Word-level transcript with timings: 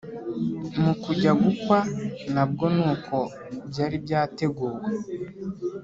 Mu 0.83 0.93
kujya 1.03 1.31
gukwa 1.41 1.77
na 2.33 2.43
bwo 2.49 2.65
nuko 2.75 3.17
byari 3.69 3.95
byateguwe 4.05 4.79